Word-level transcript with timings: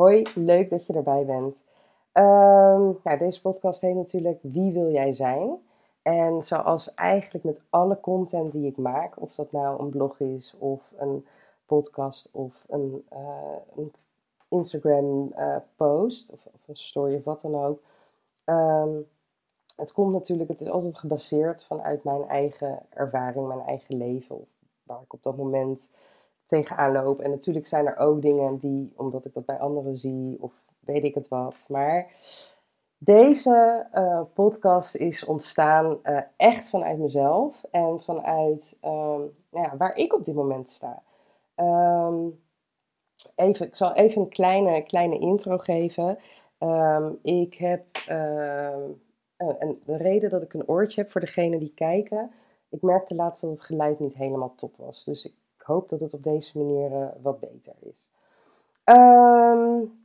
hoi, 0.00 0.22
leuk 0.34 0.70
dat 0.70 0.86
je 0.86 0.92
erbij 0.92 1.24
bent. 1.24 1.62
Ehm, 2.12 2.82
nou, 3.02 3.18
deze 3.18 3.40
podcast 3.40 3.80
heet 3.80 3.94
natuurlijk 3.94 4.38
Wie 4.42 4.72
wil 4.72 4.90
jij 4.90 5.12
zijn? 5.12 5.58
En 6.02 6.42
zoals 6.42 6.94
eigenlijk 6.94 7.44
met 7.44 7.62
alle 7.70 8.00
content 8.00 8.52
die 8.52 8.66
ik 8.66 8.76
maak, 8.76 9.20
of 9.20 9.34
dat 9.34 9.52
nou 9.52 9.80
een 9.80 9.90
blog 9.90 10.20
is 10.20 10.54
of 10.58 10.92
een 10.98 11.26
podcast 11.66 12.28
of 12.32 12.64
een, 12.68 13.04
uh, 13.12 13.56
een 13.76 13.92
Instagram 14.48 15.32
uh, 15.38 15.56
post 15.76 16.30
of, 16.30 16.46
of, 16.46 16.68
een 16.68 16.76
story 16.76 17.14
of 17.14 17.24
wat 17.24 17.40
dan 17.40 17.64
ook. 17.64 17.80
Ehm, 18.44 18.90
het 19.76 19.92
komt 19.92 20.12
natuurlijk, 20.12 20.48
het 20.48 20.60
is 20.60 20.68
altijd 20.68 20.96
gebaseerd 20.96 21.64
vanuit 21.64 22.04
mijn 22.04 22.28
eigen 22.28 22.78
ervaring, 22.88 23.46
mijn 23.46 23.66
eigen 23.66 23.96
leven, 23.96 24.46
waar 24.82 25.02
ik 25.02 25.12
op 25.12 25.22
dat 25.22 25.36
moment 25.36 25.90
tegenaan 26.50 26.92
loop. 26.92 27.20
En 27.20 27.30
natuurlijk 27.30 27.66
zijn 27.66 27.86
er 27.86 27.96
ook 27.96 28.22
dingen 28.22 28.58
die, 28.58 28.92
omdat 28.96 29.24
ik 29.24 29.34
dat 29.34 29.44
bij 29.44 29.58
anderen 29.58 29.96
zie, 29.96 30.36
of 30.40 30.64
weet 30.80 31.04
ik 31.04 31.14
het 31.14 31.28
wat. 31.28 31.64
Maar 31.68 32.12
deze 32.98 33.86
uh, 33.94 34.22
podcast 34.34 34.94
is 34.94 35.24
ontstaan 35.24 35.98
uh, 36.02 36.20
echt 36.36 36.70
vanuit 36.70 36.98
mezelf 36.98 37.64
en 37.70 38.00
vanuit 38.00 38.78
um, 38.84 39.34
nou 39.50 39.66
ja, 39.66 39.76
waar 39.76 39.96
ik 39.96 40.14
op 40.14 40.24
dit 40.24 40.34
moment 40.34 40.68
sta. 40.68 41.02
Um, 41.56 42.40
even, 43.34 43.66
ik 43.66 43.76
zal 43.76 43.92
even 43.92 44.20
een 44.20 44.28
kleine, 44.28 44.82
kleine 44.82 45.18
intro 45.18 45.58
geven. 45.58 46.18
Um, 46.58 47.18
ik 47.22 47.54
heb 47.54 47.84
en 49.36 49.76
de 49.84 49.96
reden 49.96 50.30
dat 50.30 50.42
ik 50.42 50.52
een 50.52 50.68
oortje 50.68 51.00
heb 51.00 51.10
voor 51.10 51.20
degenen 51.20 51.58
die 51.58 51.72
kijken. 51.74 52.30
Ik 52.68 52.82
merkte 52.82 53.14
laatst 53.14 53.40
dat 53.40 53.50
het 53.50 53.62
geluid 53.62 53.98
niet 53.98 54.14
helemaal 54.14 54.54
top 54.54 54.76
was. 54.76 55.04
Dus 55.04 55.24
ik 55.24 55.34
hoop 55.70 55.88
dat 55.88 56.00
het 56.00 56.14
op 56.14 56.22
deze 56.22 56.58
manier 56.58 56.90
uh, 56.90 57.08
wat 57.22 57.40
beter 57.40 57.74
is. 57.78 58.10
Um, 58.84 59.98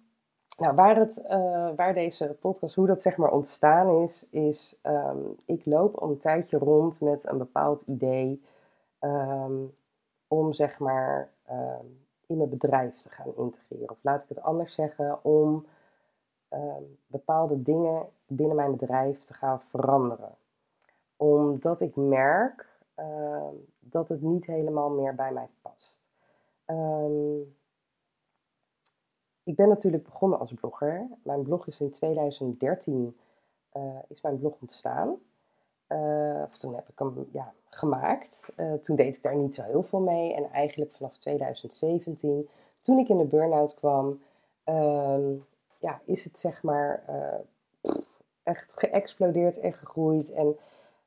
nou, 0.57 0.75
waar, 0.75 0.95
het, 0.95 1.23
uh, 1.29 1.69
waar 1.75 1.93
deze 1.93 2.37
podcast, 2.39 2.75
hoe 2.75 2.87
dat 2.87 3.01
zeg 3.01 3.17
maar 3.17 3.31
ontstaan 3.31 4.01
is, 4.01 4.27
is 4.29 4.79
um, 4.83 5.35
ik 5.45 5.65
loop 5.65 5.95
al 5.95 6.09
een 6.09 6.17
tijdje 6.17 6.57
rond 6.57 7.01
met 7.01 7.27
een 7.27 7.37
bepaald 7.37 7.81
idee 7.81 8.43
um, 8.99 9.75
om 10.27 10.53
zeg 10.53 10.79
maar 10.79 11.29
in 12.27 12.37
mijn 12.37 12.49
bedrijf 12.49 12.95
te 12.95 13.09
gaan 13.09 13.35
integreren. 13.35 13.89
Of 13.89 13.99
laat 14.03 14.23
ik 14.23 14.29
het 14.29 14.41
anders 14.41 14.73
zeggen, 14.73 15.23
om 15.23 15.65
bepaalde 17.07 17.61
dingen 17.61 18.07
binnen 18.27 18.55
mijn 18.55 18.71
bedrijf 18.71 19.19
te 19.19 19.33
gaan 19.33 19.61
veranderen. 19.61 20.35
Omdat 21.17 21.81
ik 21.81 21.95
merk 21.95 22.67
uh, 22.99 23.47
dat 23.89 24.09
het 24.09 24.21
niet 24.21 24.45
helemaal 24.45 24.89
meer 24.89 25.15
bij 25.15 25.31
mij 25.31 25.49
past. 25.61 26.03
Um, 26.65 27.55
ik 29.43 29.55
ben 29.55 29.69
natuurlijk 29.69 30.03
begonnen 30.03 30.39
als 30.39 30.53
blogger. 30.53 31.07
Mijn 31.23 31.43
blog 31.43 31.67
is 31.67 31.79
in 31.79 31.91
2013 31.91 33.17
uh, 33.73 33.83
eh, 33.83 34.03
is 34.07 34.21
mijn 34.21 34.39
blog 34.39 34.53
ontstaan. 34.61 35.15
Uh, 35.87 36.41
of 36.45 36.57
toen 36.57 36.75
heb 36.75 36.89
ik 36.89 36.99
hem 36.99 37.27
ja, 37.31 37.53
gemaakt. 37.69 38.49
Uh, 38.57 38.73
toen 38.73 38.95
deed 38.95 39.15
ik 39.15 39.23
daar 39.23 39.35
niet 39.35 39.55
zo 39.55 39.61
heel 39.61 39.83
veel 39.83 39.99
mee. 39.99 40.33
En 40.33 40.51
eigenlijk 40.51 40.91
vanaf 40.91 41.17
2017, 41.17 42.49
toen 42.81 42.97
ik 42.97 43.09
in 43.09 43.17
de 43.17 43.25
burn-out 43.25 43.73
kwam, 43.73 44.19
um, 44.65 45.45
ja, 45.79 46.01
is 46.05 46.23
het 46.23 46.39
zeg 46.39 46.63
maar 46.63 47.03
echt 48.43 48.73
geëxplodeerd 48.75 49.59
en 49.59 49.73
gegroeid. 49.73 50.31
En 50.31 50.57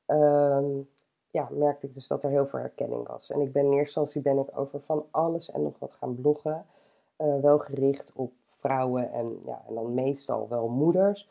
um, 0.07 0.89
ja, 1.31 1.49
merkte 1.51 1.87
ik 1.87 1.95
dus 1.95 2.07
dat 2.07 2.23
er 2.23 2.31
heel 2.31 2.47
veel 2.47 2.59
herkenning 2.59 3.09
was. 3.09 3.31
En 3.31 3.41
ik 3.41 3.53
ben 3.53 3.65
in 3.65 3.73
eerste 3.73 4.01
instantie 4.01 4.21
ben 4.21 4.39
ik 4.39 4.59
over 4.59 4.81
van 4.81 5.05
alles 5.11 5.51
en 5.51 5.63
nog 5.63 5.79
wat 5.79 5.93
gaan 5.93 6.15
bloggen. 6.15 6.67
Uh, 7.19 7.41
wel 7.41 7.59
gericht 7.59 8.13
op 8.15 8.33
vrouwen 8.49 9.13
en, 9.13 9.41
ja, 9.47 9.63
en 9.69 9.75
dan 9.75 9.95
meestal 9.95 10.49
wel 10.49 10.69
moeders. 10.69 11.29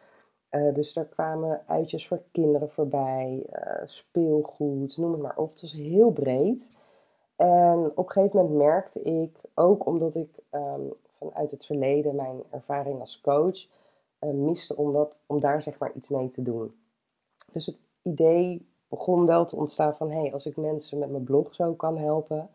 Uh, 0.51 0.73
dus 0.73 0.93
daar 0.93 1.05
kwamen 1.05 1.61
uitjes 1.67 2.07
voor 2.07 2.21
kinderen 2.31 2.69
voorbij, 2.69 3.45
uh, 3.53 3.87
speelgoed, 3.87 4.97
noem 4.97 5.11
het 5.11 5.21
maar 5.21 5.37
op. 5.37 5.49
Het 5.49 5.61
was 5.61 5.73
heel 5.73 6.11
breed. 6.11 6.67
En 7.35 7.91
op 7.95 8.05
een 8.05 8.11
gegeven 8.11 8.39
moment 8.39 8.57
merkte 8.57 9.01
ik, 9.01 9.37
ook 9.53 9.85
omdat 9.85 10.15
ik 10.15 10.39
um, 10.51 10.93
vanuit 11.17 11.51
het 11.51 11.65
verleden 11.65 12.15
mijn 12.15 12.43
ervaring 12.49 12.99
als 12.99 13.21
coach 13.21 13.67
miste, 14.19 14.75
om, 14.75 14.93
dat, 14.93 15.17
om 15.25 15.39
daar 15.39 15.61
zeg 15.61 15.79
maar 15.79 15.91
iets 15.93 16.09
mee 16.09 16.29
te 16.29 16.41
doen. 16.41 16.75
Dus 17.51 17.65
het 17.65 17.77
idee 18.01 18.67
begon 18.89 19.25
wel 19.25 19.45
te 19.45 19.55
ontstaan 19.55 19.95
van 19.95 20.11
hé, 20.11 20.19
hey, 20.19 20.33
als 20.33 20.45
ik 20.45 20.57
mensen 20.57 20.97
met 20.97 21.11
mijn 21.11 21.23
blog 21.23 21.55
zo 21.55 21.73
kan 21.73 21.97
helpen, 21.97 22.49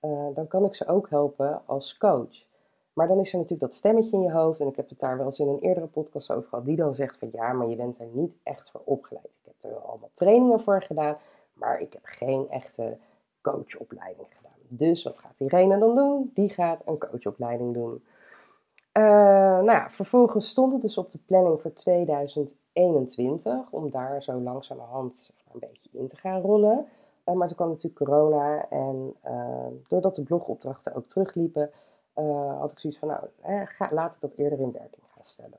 uh, 0.00 0.26
dan 0.34 0.46
kan 0.46 0.64
ik 0.64 0.74
ze 0.74 0.86
ook 0.86 1.10
helpen 1.10 1.62
als 1.66 1.96
coach. 1.98 2.44
Maar 2.92 3.08
dan 3.08 3.18
is 3.18 3.32
er 3.32 3.38
natuurlijk 3.38 3.70
dat 3.70 3.74
stemmetje 3.74 4.16
in 4.16 4.22
je 4.22 4.32
hoofd, 4.32 4.60
en 4.60 4.66
ik 4.66 4.76
heb 4.76 4.88
het 4.88 4.98
daar 4.98 5.16
wel 5.16 5.26
eens 5.26 5.38
in 5.38 5.48
een 5.48 5.58
eerdere 5.58 5.86
podcast 5.86 6.30
over 6.30 6.48
gehad, 6.48 6.64
die 6.64 6.76
dan 6.76 6.94
zegt 6.94 7.16
van 7.16 7.28
ja, 7.32 7.52
maar 7.52 7.68
je 7.68 7.76
bent 7.76 7.98
er 7.98 8.08
niet 8.12 8.34
echt 8.42 8.70
voor 8.70 8.82
opgeleid. 8.84 9.40
Ik 9.42 9.44
heb 9.44 9.54
er 9.58 9.70
wel 9.70 9.88
allemaal 9.88 10.10
trainingen 10.12 10.60
voor 10.60 10.82
gedaan, 10.82 11.16
maar 11.52 11.80
ik 11.80 11.92
heb 11.92 12.02
geen 12.04 12.50
echte 12.50 12.98
coachopleiding 13.40 14.26
gedaan. 14.36 14.52
Dus 14.68 15.02
wat 15.02 15.18
gaat 15.18 15.40
Irene 15.40 15.78
dan 15.78 15.94
doen? 15.94 16.30
Die 16.34 16.50
gaat 16.50 16.82
een 16.86 16.98
coachopleiding 16.98 17.74
doen. 17.74 18.04
Uh, 18.92 19.02
nou 19.02 19.70
ja, 19.70 19.90
vervolgens 19.90 20.48
stond 20.48 20.72
het 20.72 20.82
dus 20.82 20.98
op 20.98 21.10
de 21.10 21.18
planning 21.26 21.60
voor 21.60 21.72
2021 21.72 22.56
om 23.70 23.90
daar 23.90 24.22
zo 24.22 24.40
langzamerhand 24.40 25.32
een 25.52 25.60
beetje 25.60 25.88
in 25.92 26.08
te 26.08 26.16
gaan 26.16 26.40
rollen. 26.40 26.86
Uh, 27.24 27.34
maar 27.34 27.46
toen 27.46 27.56
kwam 27.56 27.68
natuurlijk 27.68 28.04
corona 28.04 28.68
en 28.68 29.14
uh, 29.26 29.66
doordat 29.88 30.14
de 30.14 30.22
blogopdrachten 30.22 30.94
ook 30.94 31.06
terugliepen, 31.06 31.70
uh, 32.18 32.58
had 32.58 32.72
ik 32.72 32.78
zoiets 32.78 32.98
van, 32.98 33.08
nou, 33.08 33.26
ga, 33.66 33.88
laat 33.92 34.14
ik 34.14 34.20
dat 34.20 34.34
eerder 34.36 34.60
in 34.60 34.72
werking 34.72 35.02
gaan 35.12 35.24
stellen. 35.24 35.58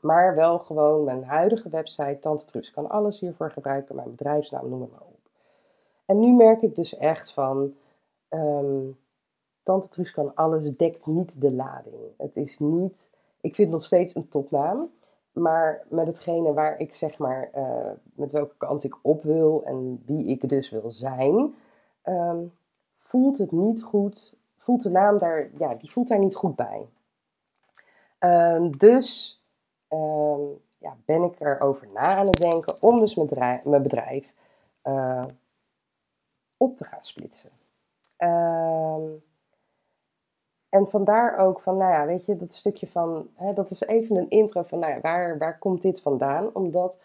Maar 0.00 0.34
wel 0.34 0.58
gewoon 0.58 1.04
mijn 1.04 1.24
huidige 1.24 1.68
website, 1.68 2.18
Tante 2.20 2.44
Truus 2.44 2.70
kan 2.70 2.88
alles 2.88 3.20
hiervoor 3.20 3.50
gebruiken, 3.50 3.96
mijn 3.96 4.10
bedrijfsnaam, 4.10 4.68
noem 4.68 4.80
het 4.80 4.90
maar 4.90 5.00
op. 5.00 5.30
En 6.04 6.18
nu 6.18 6.32
merk 6.32 6.62
ik 6.62 6.74
dus 6.74 6.96
echt 6.96 7.32
van, 7.32 7.74
um, 8.28 8.98
Tante 9.62 9.88
Truus 9.88 10.10
kan 10.10 10.34
alles 10.34 10.76
dekt 10.76 11.06
niet 11.06 11.40
de 11.40 11.52
lading. 11.52 12.00
Het 12.16 12.36
is 12.36 12.58
niet, 12.58 13.10
ik 13.40 13.54
vind 13.54 13.70
nog 13.70 13.84
steeds 13.84 14.14
een 14.14 14.28
topnaam. 14.28 14.90
Maar 15.36 15.84
met 15.88 16.06
hetgene 16.06 16.52
waar 16.52 16.78
ik 16.80 16.94
zeg 16.94 17.18
maar, 17.18 17.50
uh, 17.56 17.90
met 18.14 18.32
welke 18.32 18.56
kant 18.56 18.84
ik 18.84 18.98
op 19.02 19.22
wil 19.22 19.62
en 19.64 20.02
wie 20.06 20.26
ik 20.26 20.48
dus 20.48 20.70
wil 20.70 20.90
zijn, 20.90 21.54
um, 22.04 22.52
voelt 22.94 23.38
het 23.38 23.52
niet 23.52 23.82
goed, 23.82 24.36
voelt 24.56 24.82
de 24.82 24.90
naam 24.90 25.18
daar, 25.18 25.50
ja, 25.58 25.74
die 25.74 25.90
voelt 25.90 26.08
daar 26.08 26.18
niet 26.18 26.34
goed 26.34 26.56
bij. 26.56 26.88
Um, 28.18 28.76
dus 28.78 29.40
um, 29.88 30.60
ja, 30.78 30.96
ben 31.04 31.22
ik 31.22 31.40
erover 31.40 31.88
na 31.92 32.16
aan 32.16 32.26
het 32.26 32.40
denken 32.40 32.82
om 32.82 32.98
dus 32.98 33.14
mijn, 33.14 33.28
bedrijf, 33.28 33.64
mijn 33.64 33.82
bedrijf 33.82 34.32
uh, 34.84 35.24
op 36.56 36.76
te 36.76 36.84
gaan 36.84 37.04
splitsen. 37.04 37.50
Um, 38.18 39.22
en 40.68 40.86
vandaar 40.86 41.38
ook 41.38 41.60
van, 41.60 41.76
nou 41.76 41.92
ja, 41.92 42.06
weet 42.06 42.26
je, 42.26 42.36
dat 42.36 42.52
stukje 42.52 42.86
van, 42.86 43.28
hè, 43.34 43.52
dat 43.52 43.70
is 43.70 43.80
even 43.80 44.16
een 44.16 44.30
intro 44.30 44.62
van, 44.62 44.78
nou 44.78 44.92
ja, 44.92 45.00
waar, 45.00 45.38
waar 45.38 45.58
komt 45.58 45.82
dit 45.82 46.00
vandaan? 46.00 46.50
Omdat 46.52 46.98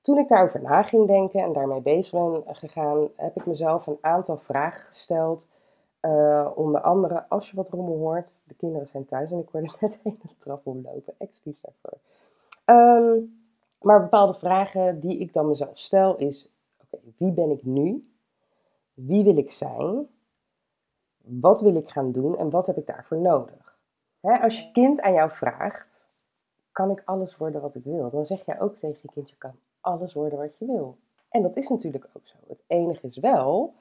toen 0.00 0.18
ik 0.18 0.28
daarover 0.28 0.62
na 0.62 0.82
ging 0.82 1.06
denken 1.06 1.40
en 1.40 1.52
daarmee 1.52 1.80
bezig 1.80 2.12
ben 2.12 2.42
gegaan, 2.46 3.08
heb 3.16 3.36
ik 3.36 3.46
mezelf 3.46 3.86
een 3.86 3.98
aantal 4.00 4.36
vragen 4.36 4.82
gesteld. 4.82 5.48
Uh, 6.00 6.50
onder 6.54 6.80
andere, 6.80 7.28
als 7.28 7.50
je 7.50 7.56
wat 7.56 7.68
rommel 7.68 7.98
hoort, 7.98 8.42
de 8.46 8.54
kinderen 8.54 8.88
zijn 8.88 9.06
thuis 9.06 9.30
en 9.30 9.38
ik 9.38 9.48
hoorde 9.52 9.70
net 9.80 10.00
een 10.04 10.18
trap 10.38 10.66
omlopen, 10.66 11.14
excuus 11.18 11.60
daarvoor. 11.60 11.98
Um, 12.66 13.42
maar 13.80 14.00
bepaalde 14.00 14.34
vragen 14.34 15.00
die 15.00 15.18
ik 15.18 15.32
dan 15.32 15.48
mezelf 15.48 15.78
stel 15.78 16.16
is, 16.16 16.48
oké, 16.82 17.02
wie 17.16 17.32
ben 17.32 17.50
ik 17.50 17.64
nu? 17.64 18.08
Wie 18.94 19.24
wil 19.24 19.36
ik 19.36 19.50
zijn? 19.50 20.06
Wat 21.24 21.60
wil 21.60 21.74
ik 21.74 21.90
gaan 21.90 22.12
doen 22.12 22.38
en 22.38 22.50
wat 22.50 22.66
heb 22.66 22.76
ik 22.76 22.86
daarvoor 22.86 23.18
nodig? 23.18 23.62
als 24.20 24.60
je 24.60 24.70
kind 24.70 25.00
aan 25.00 25.12
jou 25.12 25.30
vraagt, 25.30 26.06
kan 26.72 26.90
ik 26.90 27.02
alles 27.04 27.36
worden 27.36 27.60
wat 27.60 27.74
ik 27.74 27.84
wil? 27.84 28.10
Dan 28.10 28.24
zeg 28.24 28.44
jij 28.44 28.60
ook 28.60 28.76
tegen 28.76 28.98
je 29.02 29.08
kind, 29.12 29.30
je 29.30 29.36
kan 29.36 29.52
alles 29.80 30.12
worden 30.12 30.38
wat 30.38 30.58
je 30.58 30.66
wil. 30.66 30.98
En 31.28 31.42
dat 31.42 31.56
is 31.56 31.68
natuurlijk 31.68 32.06
ook 32.12 32.26
zo. 32.26 32.36
Het 32.48 32.62
enige 32.66 33.06
is 33.06 33.18
wel, 33.18 33.74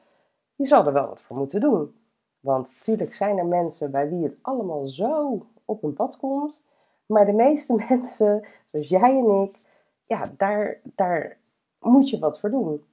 je 0.56 0.66
zal 0.66 0.86
er 0.86 0.94
wel 0.94 1.08
wat 1.08 1.22
voor 1.22 1.38
moeten 1.38 1.62
doen. 1.62 1.96
Want 2.40 2.74
natuurlijk 2.74 3.14
zijn 3.14 3.38
er 3.38 3.46
mensen 3.46 3.92
bij 3.92 4.10
wie 4.10 4.24
het 4.24 4.38
allemaal 4.42 4.88
zo 4.88 5.46
op 5.66 5.84
een 5.84 5.94
pad 5.94 6.18
komt, 6.18 6.62
Maar 7.06 7.26
de 7.26 7.34
meeste 7.34 7.76
mensen, 7.90 8.46
zoals 8.72 8.88
jij 8.88 9.18
en 9.18 9.42
ik, 9.42 9.60
ja, 10.04 10.34
daar, 10.38 10.80
daar 10.84 11.38
moet 11.80 12.10
je 12.10 12.20
wat 12.20 12.40
voor 12.40 12.50
doen. 12.52 12.84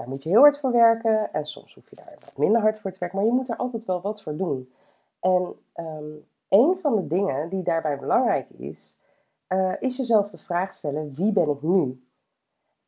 Daar 0.00 0.08
moet 0.08 0.22
je 0.22 0.28
heel 0.28 0.40
hard 0.40 0.58
voor 0.58 0.72
werken 0.72 1.32
en 1.32 1.44
soms 1.44 1.74
hoef 1.74 1.90
je 1.90 1.96
daar 1.96 2.16
wat 2.20 2.36
minder 2.36 2.60
hard 2.60 2.78
voor 2.78 2.92
te 2.92 2.98
werken, 2.98 3.18
maar 3.18 3.26
je 3.26 3.32
moet 3.32 3.48
er 3.48 3.56
altijd 3.56 3.84
wel 3.84 4.00
wat 4.00 4.22
voor 4.22 4.36
doen. 4.36 4.72
En 5.20 5.54
um, 5.76 6.26
een 6.48 6.78
van 6.82 6.96
de 6.96 7.06
dingen 7.06 7.48
die 7.48 7.62
daarbij 7.62 7.98
belangrijk 7.98 8.50
is, 8.50 8.96
uh, 9.48 9.72
is 9.80 9.96
jezelf 9.96 10.30
de 10.30 10.38
vraag 10.38 10.74
stellen: 10.74 11.14
wie 11.14 11.32
ben 11.32 11.50
ik 11.50 11.62
nu? 11.62 12.04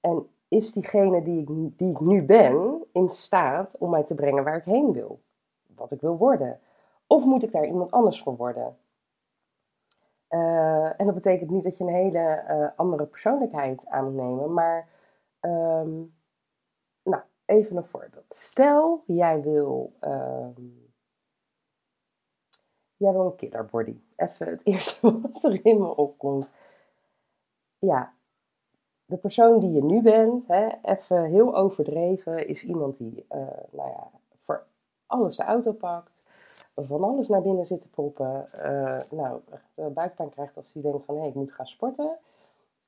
En 0.00 0.26
is 0.48 0.72
diegene 0.72 1.22
die 1.22 1.40
ik, 1.40 1.78
die 1.78 1.90
ik 1.90 2.00
nu 2.00 2.22
ben 2.22 2.84
in 2.92 3.10
staat 3.10 3.78
om 3.78 3.90
mij 3.90 4.02
te 4.02 4.14
brengen 4.14 4.44
waar 4.44 4.56
ik 4.56 4.64
heen 4.64 4.92
wil? 4.92 5.20
Wat 5.74 5.92
ik 5.92 6.00
wil 6.00 6.16
worden? 6.16 6.60
Of 7.06 7.24
moet 7.24 7.42
ik 7.42 7.52
daar 7.52 7.66
iemand 7.66 7.90
anders 7.90 8.22
voor 8.22 8.36
worden? 8.36 8.76
Uh, 10.30 11.00
en 11.00 11.06
dat 11.06 11.14
betekent 11.14 11.50
niet 11.50 11.64
dat 11.64 11.78
je 11.78 11.84
een 11.84 11.94
hele 11.94 12.44
uh, 12.48 12.68
andere 12.76 13.06
persoonlijkheid 13.06 13.86
aan 13.86 14.04
moet 14.04 14.14
nemen, 14.14 14.52
maar 14.52 14.88
um, 15.40 16.14
nou, 17.02 17.22
even 17.44 17.76
een 17.76 17.84
voorbeeld. 17.84 18.32
Stel, 18.32 19.02
jij 19.06 19.42
wil, 19.42 19.92
um, 20.00 20.92
jij 22.96 23.12
wil 23.12 23.26
een 23.26 23.36
killer 23.36 23.66
body. 23.66 24.00
Even 24.16 24.46
het 24.46 24.66
eerste 24.66 25.20
wat 25.20 25.44
er 25.44 25.64
in 25.64 25.80
me 25.80 25.96
opkomt. 25.96 26.46
Ja, 27.78 28.14
de 29.04 29.16
persoon 29.16 29.60
die 29.60 29.72
je 29.72 29.84
nu 29.84 30.02
bent, 30.02 30.46
hè, 30.46 30.68
even 30.82 31.24
heel 31.24 31.56
overdreven, 31.56 32.48
is 32.48 32.64
iemand 32.64 32.96
die, 32.96 33.26
uh, 33.30 33.46
nou 33.70 33.90
ja, 33.90 34.10
voor 34.36 34.66
alles 35.06 35.36
de 35.36 35.42
auto 35.42 35.72
pakt 35.72 36.22
van 36.74 37.04
alles 37.04 37.28
naar 37.28 37.42
binnen 37.42 37.66
zit 37.66 37.80
te 37.80 37.90
proppen. 37.90 38.46
Uh, 38.54 39.00
nou, 39.10 39.40
uh, 39.74 39.86
buikpijn 39.86 40.30
krijgt 40.30 40.56
als 40.56 40.72
hij 40.72 40.82
denkt 40.82 41.04
van 41.04 41.14
hé, 41.14 41.20
hey, 41.20 41.30
ik 41.30 41.34
moet 41.34 41.52
gaan 41.52 41.66
sporten. 41.66 42.18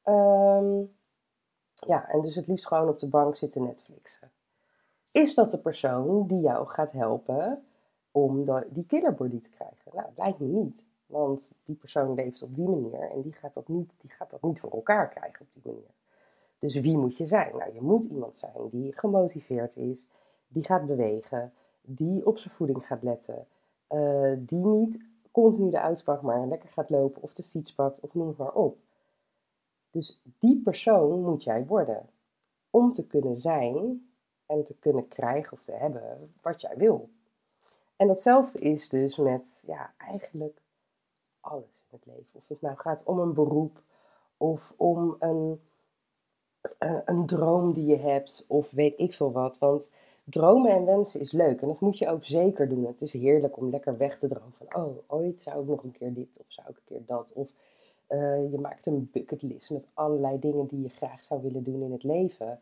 Um, 0.04 0.96
ja, 1.86 2.08
en 2.08 2.20
dus 2.20 2.34
het 2.34 2.46
liefst 2.46 2.66
gewoon 2.66 2.88
op 2.88 2.98
de 2.98 3.08
bank 3.08 3.36
zitten 3.36 3.62
Netflixen. 3.62 4.30
Is 5.10 5.34
dat 5.34 5.50
de 5.50 5.58
persoon 5.58 6.26
die 6.26 6.40
jou 6.40 6.66
gaat 6.66 6.92
helpen 6.92 7.64
om 8.10 8.44
die 8.68 8.86
killerbody 8.86 9.40
te 9.40 9.50
krijgen? 9.50 9.92
Nou, 9.94 10.08
lijkt 10.16 10.38
me 10.38 10.46
niet. 10.46 10.82
Want 11.06 11.50
die 11.64 11.76
persoon 11.76 12.14
leeft 12.14 12.42
op 12.42 12.54
die 12.54 12.68
manier 12.68 13.00
en 13.00 13.22
die 13.22 13.32
gaat, 13.32 13.54
dat 13.54 13.68
niet, 13.68 13.92
die 13.98 14.10
gaat 14.10 14.30
dat 14.30 14.42
niet 14.42 14.60
voor 14.60 14.70
elkaar 14.70 15.08
krijgen 15.08 15.40
op 15.40 15.62
die 15.62 15.72
manier. 15.72 15.94
Dus 16.58 16.74
wie 16.74 16.96
moet 16.96 17.16
je 17.16 17.26
zijn? 17.26 17.56
Nou, 17.56 17.74
je 17.74 17.80
moet 17.80 18.04
iemand 18.04 18.36
zijn 18.36 18.68
die 18.70 18.98
gemotiveerd 18.98 19.76
is, 19.76 20.06
die 20.48 20.64
gaat 20.64 20.86
bewegen, 20.86 21.52
die 21.80 22.26
op 22.26 22.38
zijn 22.38 22.54
voeding 22.54 22.86
gaat 22.86 23.02
letten, 23.02 23.46
uh, 23.90 24.32
die 24.38 24.64
niet 24.64 24.98
continu 25.30 25.70
de 25.70 25.78
auto 25.78 26.18
maar 26.22 26.46
lekker 26.46 26.68
gaat 26.68 26.90
lopen 26.90 27.22
of 27.22 27.34
de 27.34 27.42
fiets 27.42 27.74
pakt 27.74 28.00
of 28.00 28.14
noem 28.14 28.28
het 28.28 28.36
maar 28.36 28.52
op. 28.52 28.76
Dus 29.94 30.20
die 30.38 30.60
persoon 30.62 31.22
moet 31.22 31.44
jij 31.44 31.66
worden 31.66 32.08
om 32.70 32.92
te 32.92 33.06
kunnen 33.06 33.36
zijn 33.36 34.08
en 34.46 34.64
te 34.64 34.74
kunnen 34.78 35.08
krijgen 35.08 35.52
of 35.52 35.64
te 35.64 35.72
hebben 35.72 36.34
wat 36.42 36.60
jij 36.60 36.76
wil. 36.76 37.08
En 37.96 38.06
datzelfde 38.06 38.58
is 38.58 38.88
dus 38.88 39.16
met 39.16 39.60
ja, 39.62 39.94
eigenlijk 39.98 40.60
alles 41.40 41.84
in 41.90 41.98
het 41.98 42.06
leven. 42.06 42.28
Of 42.32 42.48
het 42.48 42.60
nou 42.60 42.76
gaat 42.76 43.02
om 43.04 43.18
een 43.18 43.34
beroep 43.34 43.82
of 44.36 44.72
om 44.76 45.16
een, 45.18 45.60
een, 46.78 47.02
een 47.04 47.26
droom 47.26 47.72
die 47.72 47.86
je 47.86 47.98
hebt 47.98 48.44
of 48.48 48.70
weet 48.70 48.94
ik 48.96 49.12
veel 49.12 49.32
wat. 49.32 49.58
Want 49.58 49.90
dromen 50.24 50.70
en 50.70 50.84
wensen 50.84 51.20
is 51.20 51.32
leuk 51.32 51.60
en 51.60 51.68
dat 51.68 51.80
moet 51.80 51.98
je 51.98 52.08
ook 52.08 52.24
zeker 52.24 52.68
doen. 52.68 52.86
Het 52.86 53.02
is 53.02 53.12
heerlijk 53.12 53.56
om 53.56 53.70
lekker 53.70 53.96
weg 53.96 54.18
te 54.18 54.28
dromen 54.28 54.52
van, 54.52 54.82
oh, 54.82 54.96
ooit 55.06 55.40
zou 55.40 55.62
ik 55.62 55.68
nog 55.68 55.82
een 55.82 55.92
keer 55.92 56.14
dit 56.14 56.38
of 56.38 56.46
zou 56.48 56.68
ik 56.68 56.76
een 56.76 56.84
keer 56.84 57.02
dat. 57.06 57.32
Of 57.32 57.50
uh, 58.14 58.50
je 58.50 58.58
maakt 58.58 58.86
een 58.86 59.10
bucketlist 59.12 59.70
met 59.70 59.84
allerlei 59.94 60.38
dingen 60.38 60.66
die 60.66 60.82
je 60.82 60.88
graag 60.88 61.24
zou 61.24 61.42
willen 61.42 61.64
doen 61.64 61.82
in 61.82 61.92
het 61.92 62.02
leven. 62.02 62.60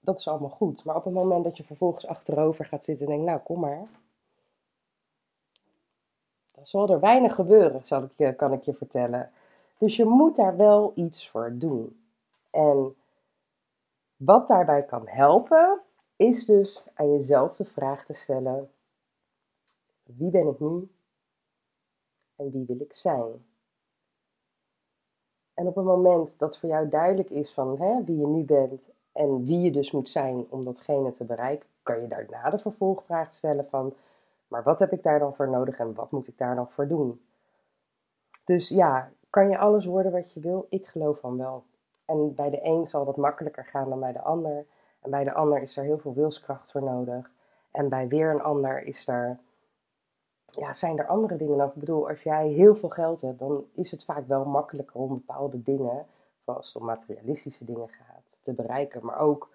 Dat 0.00 0.18
is 0.18 0.28
allemaal 0.28 0.50
goed. 0.50 0.84
Maar 0.84 0.96
op 0.96 1.04
het 1.04 1.14
moment 1.14 1.44
dat 1.44 1.56
je 1.56 1.64
vervolgens 1.64 2.06
achterover 2.06 2.64
gaat 2.64 2.84
zitten 2.84 3.06
en 3.06 3.12
denkt, 3.12 3.26
nou 3.26 3.40
kom 3.40 3.60
maar. 3.60 3.86
Dan 6.54 6.66
zal 6.66 6.88
er 6.88 7.00
weinig 7.00 7.34
gebeuren, 7.34 7.86
zal 7.86 8.02
ik 8.02 8.12
je, 8.16 8.34
kan 8.34 8.52
ik 8.52 8.62
je 8.62 8.74
vertellen. 8.74 9.30
Dus 9.78 9.96
je 9.96 10.04
moet 10.04 10.36
daar 10.36 10.56
wel 10.56 10.92
iets 10.94 11.30
voor 11.30 11.54
doen. 11.58 12.00
En 12.50 12.94
wat 14.16 14.48
daarbij 14.48 14.84
kan 14.84 15.08
helpen, 15.08 15.80
is 16.16 16.44
dus 16.44 16.86
aan 16.94 17.12
jezelf 17.12 17.56
de 17.56 17.64
vraag 17.64 18.04
te 18.04 18.14
stellen: 18.14 18.70
wie 20.02 20.30
ben 20.30 20.48
ik 20.48 20.60
nu 20.60 20.88
en 22.36 22.50
wie 22.50 22.64
wil 22.66 22.80
ik 22.80 22.94
zijn? 22.94 23.44
En 25.64 25.70
op 25.70 25.76
het 25.76 25.84
moment 25.84 26.38
dat 26.38 26.58
voor 26.58 26.68
jou 26.68 26.88
duidelijk 26.88 27.30
is 27.30 27.52
van 27.52 27.80
hè, 27.80 28.04
wie 28.04 28.16
je 28.16 28.26
nu 28.26 28.42
bent 28.42 28.90
en 29.12 29.44
wie 29.44 29.60
je 29.60 29.70
dus 29.70 29.90
moet 29.90 30.10
zijn 30.10 30.46
om 30.48 30.64
datgene 30.64 31.10
te 31.10 31.24
bereiken, 31.24 31.68
kan 31.82 32.00
je 32.00 32.06
daarna 32.06 32.50
de 32.50 32.58
vervolgvraag 32.58 33.34
stellen 33.34 33.66
van, 33.66 33.94
maar 34.48 34.62
wat 34.62 34.78
heb 34.78 34.92
ik 34.92 35.02
daar 35.02 35.18
dan 35.18 35.34
voor 35.34 35.48
nodig 35.48 35.78
en 35.78 35.94
wat 35.94 36.10
moet 36.10 36.28
ik 36.28 36.38
daar 36.38 36.54
dan 36.54 36.70
voor 36.70 36.88
doen? 36.88 37.20
Dus 38.44 38.68
ja, 38.68 39.10
kan 39.30 39.48
je 39.48 39.58
alles 39.58 39.84
worden 39.84 40.12
wat 40.12 40.32
je 40.32 40.40
wil? 40.40 40.66
Ik 40.68 40.86
geloof 40.86 41.18
van 41.18 41.38
wel. 41.38 41.64
En 42.04 42.34
bij 42.34 42.50
de 42.50 42.60
een 42.62 42.86
zal 42.86 43.04
dat 43.04 43.16
makkelijker 43.16 43.64
gaan 43.64 43.88
dan 43.88 44.00
bij 44.00 44.12
de 44.12 44.22
ander. 44.22 44.66
En 45.00 45.10
bij 45.10 45.24
de 45.24 45.32
ander 45.32 45.62
is 45.62 45.76
er 45.76 45.84
heel 45.84 45.98
veel 45.98 46.14
wilskracht 46.14 46.72
voor 46.72 46.82
nodig. 46.82 47.30
En 47.70 47.88
bij 47.88 48.08
weer 48.08 48.30
een 48.30 48.42
ander 48.42 48.82
is 48.82 49.08
er, 49.08 49.38
ja, 50.44 50.74
zijn 50.74 50.98
er 50.98 51.06
andere 51.06 51.36
dingen 51.36 51.56
nodig. 51.56 51.74
Ik 51.74 51.80
bedoel, 51.80 52.08
als 52.08 52.22
jij 52.22 52.48
heel 52.48 52.76
veel 52.76 52.88
geld 52.88 53.20
hebt, 53.20 53.38
dan 53.38 53.64
is 53.74 53.90
het 53.90 54.04
vaak 54.04 54.26
wel 54.26 54.44
makkelijker 54.44 54.96
om 54.96 55.08
bepaalde 55.08 55.62
dingen, 55.62 56.06
vooral 56.44 56.62
het 56.62 56.76
om 56.76 56.84
materialistische 56.84 57.64
dingen 57.64 57.88
gaat, 57.88 58.38
te 58.42 58.52
bereiken. 58.52 59.04
Maar 59.04 59.18
ook 59.18 59.50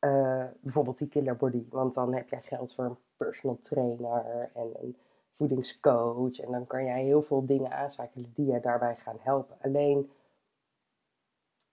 uh, 0.00 0.44
bijvoorbeeld 0.60 0.98
die 0.98 1.08
killer 1.08 1.36
body. 1.36 1.64
Want 1.70 1.94
dan 1.94 2.14
heb 2.14 2.28
jij 2.28 2.42
geld 2.42 2.74
voor 2.74 2.84
een 2.84 2.98
personal 3.16 3.58
trainer 3.60 4.50
en 4.54 4.70
een 4.80 4.96
voedingscoach. 5.30 6.40
En 6.40 6.52
dan 6.52 6.66
kan 6.66 6.84
jij 6.84 7.02
heel 7.02 7.22
veel 7.22 7.46
dingen 7.46 7.72
aanzakelen 7.72 8.30
die 8.34 8.52
je 8.52 8.60
daarbij 8.60 8.96
gaan 8.96 9.18
helpen. 9.20 9.56
Alleen. 9.60 10.10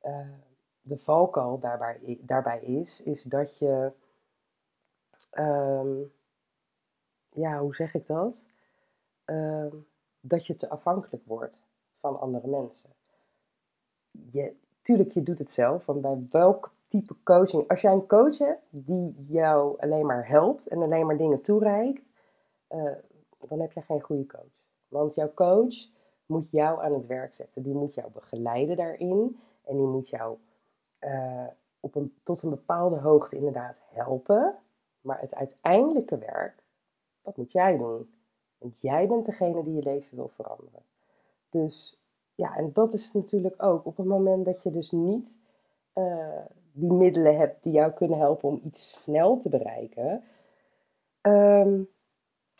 Uh, 0.03 0.27
de 0.81 0.97
valkuil 0.97 1.59
daarbij, 1.59 2.19
daarbij 2.21 2.59
is, 2.59 3.03
is 3.03 3.23
dat 3.23 3.57
je, 3.57 3.91
um, 5.37 6.11
ja, 7.29 7.59
hoe 7.59 7.75
zeg 7.75 7.93
ik 7.93 8.07
dat? 8.07 8.39
Um, 9.29 9.87
dat 10.19 10.47
je 10.47 10.55
te 10.55 10.69
afhankelijk 10.69 11.25
wordt 11.25 11.63
van 11.99 12.19
andere 12.19 12.47
mensen. 12.47 12.89
Je, 14.31 14.55
tuurlijk, 14.81 15.11
je 15.11 15.23
doet 15.23 15.39
het 15.39 15.51
zelf, 15.51 15.85
want 15.85 16.01
bij 16.01 16.27
welk 16.29 16.73
type 16.87 17.15
coaching, 17.23 17.67
als 17.67 17.81
jij 17.81 17.93
een 17.93 18.07
coach 18.07 18.37
hebt 18.37 18.61
die 18.69 19.25
jou 19.27 19.79
alleen 19.79 20.05
maar 20.05 20.27
helpt 20.27 20.67
en 20.67 20.81
alleen 20.81 21.05
maar 21.05 21.17
dingen 21.17 21.41
toereikt, 21.41 22.01
uh, 22.69 22.91
dan 23.47 23.59
heb 23.59 23.71
je 23.71 23.81
geen 23.81 24.01
goede 24.01 24.25
coach. 24.25 24.63
Want 24.87 25.15
jouw 25.15 25.33
coach 25.33 25.75
moet 26.25 26.51
jou 26.51 26.83
aan 26.83 26.93
het 26.93 27.05
werk 27.05 27.35
zetten. 27.35 27.63
Die 27.63 27.73
moet 27.73 27.93
jou 27.93 28.11
begeleiden 28.11 28.77
daarin 28.77 29.39
en 29.63 29.77
die 29.77 29.87
moet 29.87 30.09
jou 30.09 30.37
uh, 30.99 31.47
op 31.79 31.95
een, 31.95 32.13
tot 32.23 32.43
een 32.43 32.49
bepaalde 32.49 32.97
hoogte 32.97 33.35
inderdaad 33.35 33.81
helpen. 33.89 34.55
Maar 35.01 35.19
het 35.21 35.35
uiteindelijke 35.35 36.17
werk, 36.17 36.63
dat 37.21 37.37
moet 37.37 37.51
jij 37.51 37.77
doen. 37.77 38.13
Want 38.59 38.79
jij 38.79 39.07
bent 39.07 39.25
degene 39.25 39.63
die 39.63 39.75
je 39.75 39.83
leven 39.83 40.17
wil 40.17 40.27
veranderen. 40.27 40.81
Dus 41.49 41.99
ja, 42.35 42.55
en 42.55 42.73
dat 42.73 42.93
is 42.93 43.13
natuurlijk 43.13 43.63
ook 43.63 43.85
op 43.85 43.97
het 43.97 44.05
moment 44.05 44.45
dat 44.45 44.63
je 44.63 44.71
dus 44.71 44.91
niet 44.91 45.37
uh, 45.93 46.45
die 46.71 46.91
middelen 46.91 47.35
hebt 47.35 47.63
die 47.63 47.73
jou 47.73 47.91
kunnen 47.91 48.17
helpen 48.17 48.49
om 48.49 48.61
iets 48.63 49.01
snel 49.01 49.37
te 49.37 49.49
bereiken. 49.49 50.23
Um, 51.21 51.89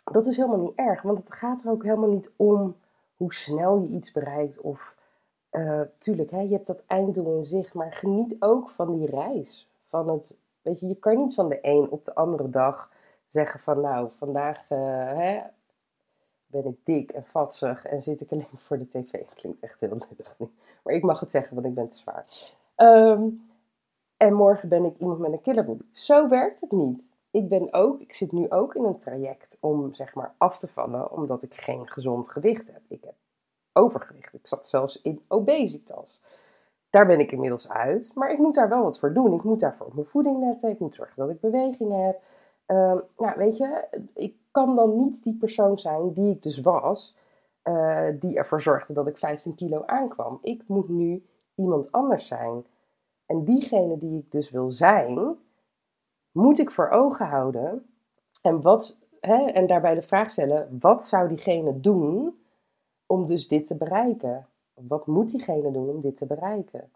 dat 0.03 0.25
is 0.25 0.37
helemaal 0.37 0.59
niet 0.59 0.75
erg, 0.75 1.01
want 1.01 1.17
het 1.17 1.33
gaat 1.33 1.63
er 1.63 1.71
ook 1.71 1.83
helemaal 1.83 2.09
niet 2.09 2.31
om 2.35 2.75
hoe 3.15 3.33
snel 3.33 3.77
je 3.81 3.87
iets 3.87 4.11
bereikt 4.11 4.59
of 4.59 4.95
uh, 5.51 5.81
tuurlijk, 5.97 6.31
hè, 6.31 6.39
je 6.39 6.53
hebt 6.53 6.67
dat 6.67 6.83
einddoel 6.87 7.35
in 7.35 7.43
zich, 7.43 7.73
maar 7.73 7.93
geniet 7.93 8.35
ook 8.39 8.69
van 8.69 8.97
die 8.97 9.09
reis. 9.09 9.67
Van 9.87 10.09
het, 10.09 10.37
weet 10.61 10.79
je, 10.79 10.87
je 10.87 10.95
kan 10.95 11.17
niet 11.17 11.33
van 11.33 11.49
de 11.49 11.59
een 11.61 11.89
op 11.89 12.05
de 12.05 12.15
andere 12.15 12.49
dag 12.49 12.91
zeggen 13.25 13.59
van 13.59 13.81
nou, 13.81 14.11
vandaag 14.17 14.69
uh, 14.69 14.77
hè, 15.17 15.39
ben 16.51 16.65
ik 16.65 16.77
dik 16.83 17.11
en 17.11 17.25
vatsig 17.25 17.85
en 17.85 18.01
zit 18.01 18.21
ik 18.21 18.31
alleen 18.31 18.47
voor 18.65 18.77
de 18.77 18.87
tv. 18.87 19.25
Klinkt 19.35 19.63
echt 19.63 19.79
heel 19.79 19.89
lullig. 19.89 20.35
Maar 20.83 20.93
ik 20.93 21.03
mag 21.03 21.19
het 21.19 21.31
zeggen, 21.31 21.55
want 21.55 21.67
ik 21.67 21.73
ben 21.73 21.89
te 21.89 21.97
zwaar. 21.97 22.25
Um, 22.75 23.49
en 24.17 24.33
morgen 24.33 24.69
ben 24.69 24.85
ik 24.85 24.97
iemand 24.97 25.19
met 25.19 25.31
een 25.31 25.41
killerbody. 25.41 25.83
Zo 25.91 26.27
werkt 26.27 26.61
het 26.61 26.71
niet. 26.71 27.07
Ik 27.31 27.49
ben 27.49 27.73
ook, 27.73 27.99
ik 27.99 28.13
zit 28.13 28.31
nu 28.31 28.49
ook 28.49 28.75
in 28.75 28.83
een 28.83 28.97
traject 28.97 29.57
om 29.59 29.93
zeg 29.93 30.15
maar 30.15 30.33
af 30.37 30.59
te 30.59 30.67
vallen, 30.67 31.11
omdat 31.11 31.43
ik 31.43 31.53
geen 31.53 31.87
gezond 31.87 32.29
gewicht 32.29 32.71
heb. 32.71 32.81
Ik 32.87 33.03
heb 33.03 33.13
overgewicht. 33.73 34.33
Ik 34.33 34.47
zat 34.47 34.67
zelfs 34.67 35.01
in 35.01 35.21
obesitas. 35.27 36.21
Daar 36.89 37.05
ben 37.05 37.19
ik 37.19 37.31
inmiddels 37.31 37.69
uit, 37.69 38.11
maar 38.15 38.31
ik 38.31 38.37
moet 38.37 38.53
daar 38.53 38.69
wel 38.69 38.83
wat 38.83 38.99
voor 38.99 39.13
doen. 39.13 39.33
Ik 39.33 39.43
moet 39.43 39.59
daarvoor 39.59 39.85
op 39.85 39.93
mijn 39.93 40.07
voeding 40.07 40.39
letten. 40.39 40.69
Ik 40.69 40.79
moet 40.79 40.95
zorgen 40.95 41.15
dat 41.15 41.29
ik 41.29 41.39
beweging 41.39 42.05
heb. 42.05 42.21
Uh, 42.71 42.97
nou, 43.17 43.37
weet 43.37 43.57
je, 43.57 43.87
ik 44.13 44.35
kan 44.51 44.75
dan 44.75 44.97
niet 44.97 45.23
die 45.23 45.37
persoon 45.37 45.79
zijn 45.79 46.13
die 46.13 46.31
ik 46.31 46.43
dus 46.43 46.59
was 46.59 47.17
uh, 47.63 48.07
die 48.19 48.37
ervoor 48.37 48.61
zorgde 48.61 48.93
dat 48.93 49.07
ik 49.07 49.17
15 49.17 49.55
kilo 49.55 49.83
aankwam. 49.85 50.39
Ik 50.41 50.63
moet 50.67 50.89
nu 50.89 51.25
iemand 51.55 51.91
anders 51.91 52.27
zijn. 52.27 52.65
En 53.25 53.43
diegene 53.43 53.97
die 53.97 54.17
ik 54.17 54.31
dus 54.31 54.49
wil 54.49 54.71
zijn, 54.71 55.37
moet 56.31 56.59
ik 56.59 56.71
voor 56.71 56.89
ogen 56.89 57.27
houden. 57.27 57.85
En, 58.41 58.61
wat, 58.61 58.97
hè, 59.19 59.45
en 59.45 59.67
daarbij 59.67 59.95
de 59.95 60.01
vraag 60.01 60.29
stellen: 60.29 60.77
wat 60.79 61.05
zou 61.05 61.27
diegene 61.27 61.79
doen 61.79 62.39
om 63.05 63.25
dus 63.25 63.47
dit 63.47 63.67
te 63.67 63.75
bereiken? 63.75 64.47
Wat 64.73 65.07
moet 65.07 65.29
diegene 65.31 65.71
doen 65.71 65.89
om 65.89 66.01
dit 66.01 66.17
te 66.17 66.25
bereiken? 66.25 66.91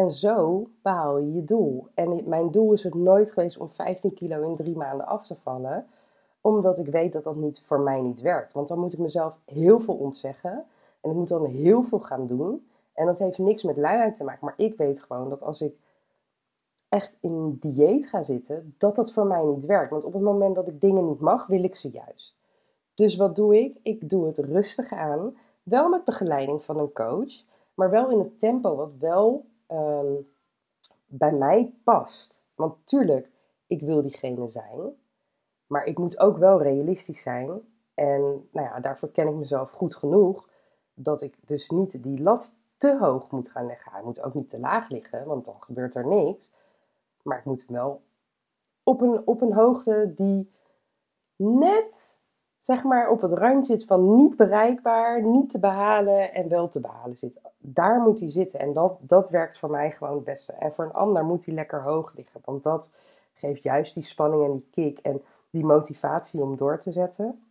En 0.00 0.10
zo 0.10 0.68
behaal 0.82 1.18
je 1.18 1.32
je 1.32 1.44
doel. 1.44 1.86
En 1.94 2.28
mijn 2.28 2.50
doel 2.50 2.72
is 2.72 2.82
het 2.82 2.94
nooit 2.94 3.30
geweest 3.30 3.58
om 3.58 3.68
15 3.68 4.14
kilo 4.14 4.42
in 4.42 4.56
drie 4.56 4.76
maanden 4.76 5.06
af 5.06 5.26
te 5.26 5.36
vallen, 5.36 5.86
omdat 6.40 6.78
ik 6.78 6.86
weet 6.86 7.12
dat 7.12 7.24
dat 7.24 7.36
niet 7.36 7.62
voor 7.66 7.80
mij 7.80 8.00
niet 8.00 8.20
werkt. 8.20 8.52
Want 8.52 8.68
dan 8.68 8.78
moet 8.78 8.92
ik 8.92 8.98
mezelf 8.98 9.38
heel 9.44 9.80
veel 9.80 9.94
ontzeggen 9.94 10.64
en 11.00 11.10
ik 11.10 11.16
moet 11.16 11.28
dan 11.28 11.44
heel 11.44 11.82
veel 11.82 11.98
gaan 11.98 12.26
doen. 12.26 12.66
En 12.94 13.06
dat 13.06 13.18
heeft 13.18 13.38
niks 13.38 13.62
met 13.62 13.76
luiheid 13.76 14.14
te 14.14 14.24
maken, 14.24 14.44
maar 14.44 14.54
ik 14.56 14.76
weet 14.76 15.02
gewoon 15.02 15.28
dat 15.28 15.42
als 15.42 15.60
ik 15.60 15.74
echt 16.88 17.16
in 17.20 17.56
dieet 17.60 18.06
ga 18.06 18.22
zitten, 18.22 18.74
dat 18.78 18.96
dat 18.96 19.12
voor 19.12 19.26
mij 19.26 19.44
niet 19.44 19.66
werkt. 19.66 19.90
Want 19.90 20.04
op 20.04 20.12
het 20.12 20.22
moment 20.22 20.54
dat 20.54 20.68
ik 20.68 20.80
dingen 20.80 21.06
niet 21.06 21.20
mag, 21.20 21.46
wil 21.46 21.64
ik 21.64 21.76
ze 21.76 21.90
juist. 21.90 22.34
Dus 22.94 23.16
wat 23.16 23.36
doe 23.36 23.58
ik? 23.58 23.78
Ik 23.82 24.08
doe 24.08 24.26
het 24.26 24.38
rustig 24.38 24.92
aan, 24.92 25.36
wel 25.62 25.88
met 25.88 26.04
begeleiding 26.04 26.64
van 26.64 26.78
een 26.78 26.92
coach, 26.92 27.44
maar 27.74 27.90
wel 27.90 28.10
in 28.10 28.18
het 28.18 28.38
tempo 28.38 28.76
wat 28.76 28.92
wel 28.98 29.48
Ehm, 29.70 30.14
bij 31.06 31.32
mij 31.32 31.74
past. 31.84 32.42
Want 32.54 32.74
tuurlijk, 32.84 33.30
ik 33.66 33.80
wil 33.80 34.02
diegene 34.02 34.48
zijn, 34.48 34.80
maar 35.66 35.84
ik 35.84 35.98
moet 35.98 36.18
ook 36.18 36.36
wel 36.36 36.62
realistisch 36.62 37.22
zijn. 37.22 37.60
En 37.94 38.22
nou 38.52 38.66
ja, 38.66 38.80
daarvoor 38.80 39.10
ken 39.10 39.28
ik 39.28 39.34
mezelf 39.34 39.70
goed 39.70 39.96
genoeg 39.96 40.48
dat 40.94 41.22
ik 41.22 41.36
dus 41.46 41.68
niet 41.68 42.02
die 42.02 42.20
lat 42.20 42.54
te 42.76 42.98
hoog 42.98 43.30
moet 43.30 43.50
gaan 43.50 43.66
leggen. 43.66 43.92
Hij 43.92 44.02
moet 44.02 44.22
ook 44.22 44.34
niet 44.34 44.50
te 44.50 44.58
laag 44.58 44.88
liggen, 44.88 45.26
want 45.26 45.44
dan 45.44 45.56
gebeurt 45.60 45.94
er 45.94 46.06
niks. 46.06 46.50
Maar 47.22 47.38
ik 47.38 47.44
moet 47.44 47.66
hem 47.66 47.76
wel 47.76 48.02
op 48.82 49.00
een, 49.00 49.26
op 49.26 49.40
een 49.40 49.52
hoogte 49.52 50.12
die 50.16 50.50
net 51.36 52.18
zeg 52.58 52.84
maar 52.84 53.10
op 53.10 53.20
het 53.20 53.32
randje 53.32 53.72
zit 53.72 53.84
van 53.84 54.14
niet 54.14 54.36
bereikbaar, 54.36 55.22
niet 55.22 55.50
te 55.50 55.58
behalen 55.58 56.34
en 56.34 56.48
wel 56.48 56.68
te 56.68 56.80
behalen 56.80 57.18
zit. 57.18 57.40
Daar 57.62 58.00
moet 58.00 58.20
hij 58.20 58.30
zitten 58.30 58.60
en 58.60 58.72
dat, 58.72 58.96
dat 59.00 59.30
werkt 59.30 59.58
voor 59.58 59.70
mij 59.70 59.90
gewoon 59.90 60.14
het 60.14 60.24
beste. 60.24 60.52
En 60.52 60.72
voor 60.72 60.84
een 60.84 60.92
ander 60.92 61.24
moet 61.24 61.44
hij 61.44 61.54
lekker 61.54 61.82
hoog 61.82 62.12
liggen, 62.14 62.40
want 62.44 62.62
dat 62.62 62.90
geeft 63.34 63.62
juist 63.62 63.94
die 63.94 64.02
spanning 64.02 64.44
en 64.44 64.52
die 64.52 64.68
kick 64.70 64.98
en 64.98 65.22
die 65.50 65.64
motivatie 65.64 66.42
om 66.42 66.56
door 66.56 66.78
te 66.78 66.92
zetten. 66.92 67.44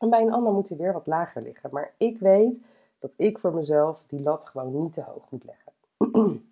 En 0.00 0.10
bij 0.10 0.22
een 0.22 0.32
ander 0.32 0.52
moet 0.52 0.68
hij 0.68 0.78
weer 0.78 0.92
wat 0.92 1.06
lager 1.06 1.42
liggen. 1.42 1.70
Maar 1.72 1.94
ik 1.96 2.18
weet 2.18 2.60
dat 2.98 3.14
ik 3.16 3.38
voor 3.38 3.54
mezelf 3.54 4.04
die 4.06 4.22
lat 4.22 4.46
gewoon 4.46 4.82
niet 4.82 4.92
te 4.92 5.02
hoog 5.02 5.30
moet 5.30 5.44
leggen. 5.44 5.72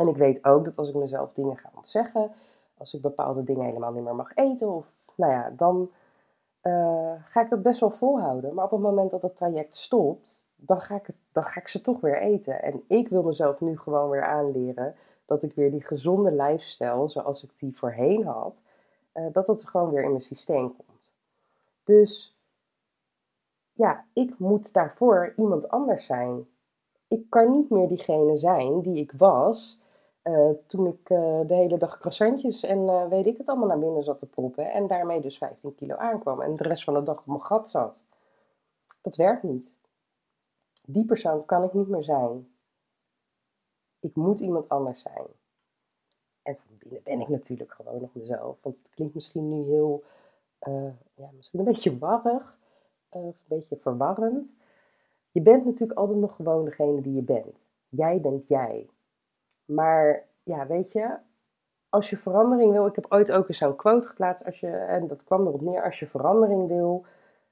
en 0.00 0.08
ik 0.08 0.16
weet 0.16 0.44
ook 0.44 0.64
dat 0.64 0.76
als 0.76 0.88
ik 0.88 0.94
mezelf 0.94 1.32
dingen 1.32 1.56
ga 1.56 1.70
ontzeggen, 1.76 2.32
als 2.78 2.94
ik 2.94 3.00
bepaalde 3.00 3.42
dingen 3.42 3.64
helemaal 3.64 3.92
niet 3.92 4.04
meer 4.04 4.14
mag 4.14 4.34
eten, 4.34 4.68
of 4.68 4.86
nou 5.14 5.32
ja, 5.32 5.50
dan 5.50 5.90
uh, 6.62 7.12
ga 7.24 7.40
ik 7.40 7.50
dat 7.50 7.62
best 7.62 7.80
wel 7.80 7.90
volhouden. 7.90 8.54
Maar 8.54 8.64
op 8.64 8.70
het 8.70 8.80
moment 8.80 9.10
dat 9.10 9.22
het 9.22 9.36
traject 9.36 9.76
stopt, 9.76 10.39
dan 10.60 10.80
ga, 10.80 10.94
ik 10.94 11.08
dan 11.32 11.44
ga 11.44 11.60
ik 11.60 11.68
ze 11.68 11.80
toch 11.80 12.00
weer 12.00 12.20
eten. 12.20 12.62
En 12.62 12.82
ik 12.86 13.08
wil 13.08 13.22
mezelf 13.22 13.60
nu 13.60 13.78
gewoon 13.78 14.10
weer 14.10 14.24
aanleren 14.24 14.94
dat 15.24 15.42
ik 15.42 15.54
weer 15.54 15.70
die 15.70 15.84
gezonde 15.84 16.32
lifestyle, 16.32 17.08
zoals 17.08 17.42
ik 17.42 17.58
die 17.58 17.76
voorheen 17.76 18.24
had, 18.24 18.62
uh, 19.14 19.26
dat 19.32 19.46
dat 19.46 19.64
gewoon 19.64 19.90
weer 19.90 20.02
in 20.02 20.10
mijn 20.10 20.22
systeem 20.22 20.76
komt. 20.76 21.12
Dus 21.84 22.38
ja, 23.72 24.04
ik 24.12 24.38
moet 24.38 24.72
daarvoor 24.72 25.32
iemand 25.36 25.68
anders 25.68 26.06
zijn. 26.06 26.46
Ik 27.08 27.30
kan 27.30 27.50
niet 27.50 27.70
meer 27.70 27.88
diegene 27.88 28.36
zijn 28.36 28.80
die 28.80 28.96
ik 28.96 29.12
was 29.12 29.80
uh, 30.24 30.50
toen 30.66 30.86
ik 30.86 31.10
uh, 31.10 31.40
de 31.46 31.54
hele 31.54 31.78
dag 31.78 31.98
croissantjes 31.98 32.62
en 32.62 33.08
weet 33.08 33.26
ik 33.26 33.38
het 33.38 33.48
allemaal 33.48 33.68
naar 33.68 33.78
binnen 33.78 34.02
zat 34.02 34.18
te 34.18 34.26
proppen. 34.28 34.70
En 34.70 34.86
daarmee 34.86 35.20
dus 35.20 35.38
15 35.38 35.74
kilo 35.74 35.94
aankwam. 35.94 36.40
En 36.40 36.56
de 36.56 36.62
rest 36.62 36.84
van 36.84 36.94
de 36.94 37.02
dag 37.02 37.18
op 37.18 37.26
mijn 37.26 37.42
gat 37.42 37.70
zat. 37.70 38.04
Dat 39.00 39.16
werkt 39.16 39.42
niet. 39.42 39.70
Die 40.92 41.04
persoon 41.04 41.44
kan 41.44 41.64
ik 41.64 41.72
niet 41.72 41.88
meer 41.88 42.04
zijn. 42.04 42.48
Ik 44.00 44.16
moet 44.16 44.40
iemand 44.40 44.68
anders 44.68 45.02
zijn. 45.02 45.26
En 46.42 46.56
van 46.56 46.76
binnen 46.78 47.02
ben 47.02 47.20
ik 47.20 47.28
natuurlijk 47.28 47.72
gewoon 47.72 48.00
nog 48.00 48.14
mezelf. 48.14 48.58
Want 48.62 48.76
het 48.76 48.90
klinkt 48.90 49.14
misschien 49.14 49.48
nu 49.48 49.64
heel, 49.64 50.04
ja, 51.14 51.30
misschien 51.36 51.58
een 51.58 51.64
beetje 51.64 51.98
warrig. 51.98 52.58
of 53.08 53.22
een 53.24 53.56
beetje 53.58 53.76
verwarrend. 53.76 54.54
Je 55.30 55.40
bent 55.40 55.64
natuurlijk 55.64 55.98
altijd 55.98 56.18
nog 56.18 56.36
gewoon 56.36 56.64
degene 56.64 57.00
die 57.00 57.14
je 57.14 57.22
bent. 57.22 57.56
Jij 57.88 58.20
bent 58.20 58.46
jij. 58.46 58.88
Maar 59.64 60.26
ja, 60.42 60.66
weet 60.66 60.92
je, 60.92 61.18
als 61.88 62.10
je 62.10 62.16
verandering 62.16 62.72
wil, 62.72 62.86
ik 62.86 62.94
heb 62.94 63.06
ooit 63.08 63.32
ook 63.32 63.48
eens 63.48 63.58
zo'n 63.58 63.76
quote 63.76 64.08
geplaatst, 64.08 64.44
als 64.44 64.60
je, 64.60 64.70
en 64.70 65.06
dat 65.06 65.24
kwam 65.24 65.46
erop 65.46 65.60
neer, 65.60 65.82
als 65.82 65.98
je 65.98 66.06
verandering 66.06 66.68
wil, 66.68 67.04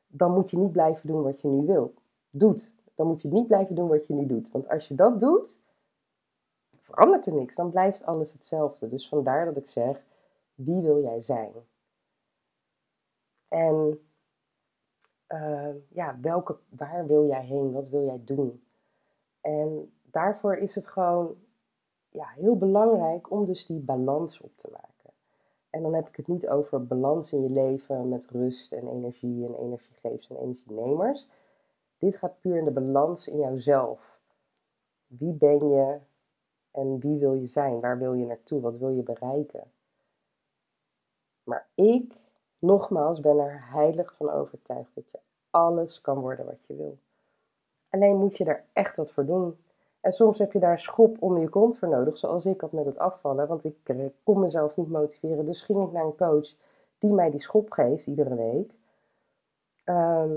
dan 0.07 0.33
moet 0.33 0.50
je 0.50 0.57
niet 0.57 0.73
blijven 0.73 1.09
doen 1.09 1.23
wat 1.23 1.40
je 1.40 1.49
nu 1.49 1.66
wil. 1.66 1.95
Doet. 2.30 2.73
Dan 2.99 3.07
moet 3.07 3.23
je 3.23 3.28
niet 3.28 3.47
blijven 3.47 3.75
doen 3.75 3.88
wat 3.88 4.07
je 4.07 4.14
nu 4.14 4.26
doet. 4.26 4.50
Want 4.50 4.69
als 4.69 4.88
je 4.88 4.95
dat 4.95 5.21
doet, 5.21 5.59
verandert 6.76 7.26
er 7.26 7.35
niks. 7.35 7.55
Dan 7.55 7.71
blijft 7.71 8.05
alles 8.05 8.33
hetzelfde. 8.33 8.88
Dus 8.88 9.09
vandaar 9.09 9.45
dat 9.45 9.57
ik 9.57 9.69
zeg, 9.69 10.05
wie 10.55 10.83
wil 10.83 11.02
jij 11.02 11.21
zijn? 11.21 11.52
En 13.49 14.00
uh, 15.28 15.75
ja, 15.88 16.19
welke, 16.21 16.57
waar 16.69 17.07
wil 17.07 17.26
jij 17.26 17.45
heen? 17.45 17.73
Wat 17.73 17.88
wil 17.88 18.05
jij 18.05 18.21
doen? 18.25 18.62
En 19.40 19.93
daarvoor 20.02 20.57
is 20.57 20.75
het 20.75 20.87
gewoon 20.87 21.37
ja, 22.09 22.26
heel 22.28 22.57
belangrijk 22.57 23.31
om 23.31 23.45
dus 23.45 23.67
die 23.67 23.81
balans 23.81 24.40
op 24.40 24.57
te 24.57 24.69
maken. 24.73 25.12
En 25.71 25.83
dan 25.83 25.95
heb 25.95 26.09
ik 26.09 26.17
het 26.17 26.26
niet 26.26 26.49
over 26.49 26.87
balans 26.87 27.33
in 27.33 27.43
je 27.43 27.50
leven 27.50 28.09
met 28.09 28.26
rust 28.31 28.73
en 28.73 28.88
energie 28.88 29.47
en 29.47 29.55
energiegevers 29.55 30.28
en 30.28 30.37
energienemers. 30.37 31.28
Dit 31.99 32.17
gaat 32.17 32.40
puur 32.40 32.57
in 32.57 32.64
de 32.64 32.71
balans 32.71 33.28
in 33.28 33.38
jouzelf. 33.38 34.21
Wie 35.07 35.33
ben 35.33 35.69
je 35.69 35.99
en 36.71 36.99
wie 36.99 37.19
wil 37.19 37.35
je 37.35 37.47
zijn? 37.47 37.81
Waar 37.81 37.99
wil 37.99 38.14
je 38.14 38.26
naartoe? 38.26 38.61
Wat 38.61 38.78
wil 38.78 38.90
je 38.90 39.02
bereiken? 39.02 39.73
Maar 41.45 41.69
ik, 41.75 42.14
nogmaals, 42.59 43.21
ben 43.21 43.38
er 43.38 43.71
heilig 43.71 44.14
van 44.14 44.31
overtuigd 44.31 44.95
dat 44.95 45.11
je 45.11 45.19
alles 45.50 46.00
kan 46.00 46.19
worden 46.19 46.47
wat 46.47 46.67
je 46.67 46.76
wil. 46.76 46.99
Alleen 47.88 48.17
moet 48.17 48.37
je 48.37 48.45
er 48.45 48.64
echt 48.73 48.97
wat 48.97 49.12
voor 49.12 49.26
doen. 49.26 49.57
En 50.00 50.12
soms 50.12 50.38
heb 50.38 50.52
je 50.52 50.59
daar 50.59 50.81
schop 50.81 51.23
onder 51.23 51.43
je 51.43 51.49
kont 51.49 51.78
voor 51.78 51.88
nodig, 51.88 52.19
zoals 52.19 52.47
ik 52.47 52.61
had 52.61 52.73
met 52.73 52.85
het 52.85 52.99
afvallen. 52.99 53.49
Want 53.49 53.64
ik 53.64 53.76
eh, 53.85 54.07
kon 54.23 54.40
mezelf 54.40 54.76
niet 54.76 54.88
motiveren. 54.88 55.47
Dus 55.47 55.62
ging 55.62 55.83
ik 55.83 55.93
naar 55.93 56.05
een 56.05 56.17
coach 56.17 56.55
die 56.99 57.12
mij 57.12 57.31
die 57.31 57.43
schop 57.43 57.71
geeft 57.71 58.07
iedere 58.07 58.35
week. 58.35 58.73
Ehm, 59.85 60.35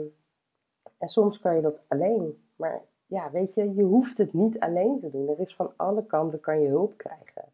en 1.02 1.08
soms 1.08 1.40
kan 1.40 1.56
je 1.56 1.62
dat 1.62 1.82
alleen. 1.88 2.44
Maar 2.56 2.82
ja, 3.06 3.32
weet 3.32 3.54
je, 3.54 3.74
je 3.74 3.84
hoeft 3.84 4.18
het 4.18 4.34
niet 4.34 4.60
alleen 4.60 5.00
te 5.00 5.10
doen. 5.10 5.30
Er 5.30 5.40
is 5.40 5.56
van 5.56 5.74
alle 5.76 6.06
kanten 6.06 6.40
kan 6.40 6.62
je 6.62 6.68
hulp 6.68 6.98
krijgen. 6.98 7.46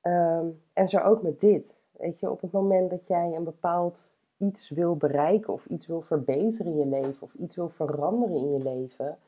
Ehm, 0.00 0.46
en 0.72 0.88
zo 0.88 0.98
ook 0.98 1.22
met 1.22 1.40
dit. 1.40 1.74
Weet 1.90 2.18
je, 2.18 2.30
op 2.30 2.40
het 2.40 2.52
moment 2.52 2.90
dat 2.90 3.06
jij 3.06 3.34
een 3.34 3.44
bepaald 3.44 4.16
iets 4.36 4.70
wil 4.70 4.96
bereiken 4.96 5.52
of 5.52 5.66
iets 5.66 5.86
wil 5.86 6.00
verbeteren 6.00 6.72
in 6.72 6.78
je 6.78 6.86
leven 6.86 7.22
of 7.22 7.34
iets 7.34 7.56
wil 7.56 7.68
veranderen 7.68 8.36
in 8.36 8.52
je 8.52 8.62
leven, 8.62 9.18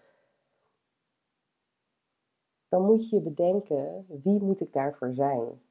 dan 2.68 2.84
moet 2.84 3.10
je 3.10 3.20
bedenken, 3.20 4.06
wie 4.22 4.42
moet 4.42 4.60
ik 4.60 4.72
daarvoor 4.72 5.12
zijn? 5.14 5.62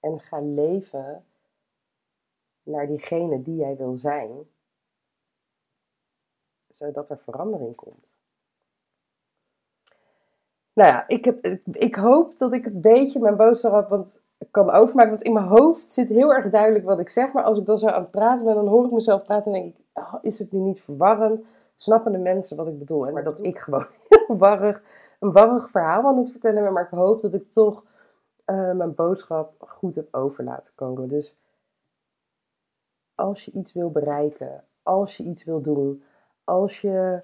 En 0.00 0.20
ga 0.20 0.40
leven 0.40 1.24
naar 2.62 2.86
diegene 2.86 3.42
die 3.42 3.56
jij 3.56 3.76
wil 3.76 3.96
zijn, 3.96 4.46
zodat 6.76 7.10
er 7.10 7.18
verandering 7.18 7.74
komt. 7.74 8.14
Nou 10.72 10.88
ja, 10.90 11.08
ik, 11.08 11.24
heb, 11.24 11.46
ik 11.72 11.94
hoop 11.94 12.38
dat 12.38 12.52
ik 12.52 12.66
een 12.66 12.80
beetje 12.80 13.20
mijn 13.20 13.36
boodschap 13.36 13.88
want, 13.88 14.20
kan 14.50 14.70
overmaken. 14.70 15.10
Want 15.10 15.22
in 15.22 15.32
mijn 15.32 15.46
hoofd 15.46 15.90
zit 15.90 16.08
heel 16.08 16.34
erg 16.34 16.50
duidelijk 16.50 16.84
wat 16.84 16.98
ik 16.98 17.08
zeg. 17.08 17.32
Maar 17.32 17.44
als 17.44 17.58
ik 17.58 17.66
dan 17.66 17.78
zo 17.78 17.86
aan 17.86 18.02
het 18.02 18.10
praten 18.10 18.44
ben, 18.44 18.54
dan 18.54 18.68
hoor 18.68 18.84
ik 18.84 18.90
mezelf 18.90 19.24
praten 19.24 19.52
en 19.52 19.60
denk 19.60 19.74
ik, 19.74 19.80
oh, 19.94 20.14
is 20.22 20.38
het 20.38 20.52
nu 20.52 20.58
niet 20.58 20.82
verwarrend? 20.82 21.40
Snappen 21.76 22.12
de 22.12 22.18
mensen 22.18 22.56
wat 22.56 22.66
ik 22.66 22.78
bedoel? 22.78 23.06
En 23.06 23.12
maar 23.12 23.24
dat 23.24 23.46
ik 23.46 23.58
gewoon 23.58 23.86
heel 24.08 24.36
warrig 24.36 24.82
een 25.20 25.32
warrig 25.32 25.70
verhaal 25.70 26.04
aan 26.04 26.18
het 26.18 26.30
vertellen 26.30 26.62
ben, 26.62 26.72
maar 26.72 26.84
ik 26.84 26.98
hoop 26.98 27.20
dat 27.20 27.34
ik 27.34 27.52
toch 27.52 27.84
uh, 28.46 28.72
mijn 28.72 28.94
boodschap 28.94 29.64
goed 29.68 29.94
heb 29.94 30.14
over 30.14 30.44
laten 30.44 30.72
komen. 30.74 31.08
Dus 31.08 31.34
als 33.14 33.44
je 33.44 33.50
iets 33.50 33.72
wil 33.72 33.90
bereiken, 33.90 34.64
als 34.82 35.16
je 35.16 35.24
iets 35.24 35.44
wil 35.44 35.60
doen, 35.60 36.02
als 36.46 36.80
je 36.80 37.22